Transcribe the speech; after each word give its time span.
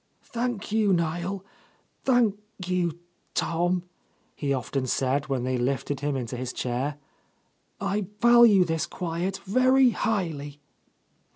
"Thank 0.23 0.71
you, 0.71 0.93
Niel, 0.93 1.45
thank 2.05 2.35
you, 2.65 2.97
Tom," 3.35 3.83
he 4.33 4.51
often 4.51 4.87
said 4.87 5.27
when 5.27 5.43
they 5.43 5.59
lifted 5.59 5.99
him 5.99 6.15
into 6.15 6.35
his 6.37 6.53
chair. 6.53 6.97
"I 7.79 8.07
value 8.19 8.65
this 8.65 8.87
quiet 8.87 9.37
very 9.45 9.91
highly." 9.91 10.59